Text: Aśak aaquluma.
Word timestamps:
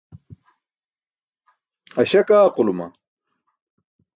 Aśak 1.99 2.27
aaquluma. 2.35 2.87